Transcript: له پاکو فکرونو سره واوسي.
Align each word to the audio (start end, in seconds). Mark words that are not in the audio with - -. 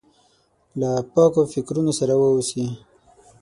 له 0.79 0.89
پاکو 1.13 1.41
فکرونو 1.53 1.91
سره 1.99 2.13
واوسي. 2.17 2.65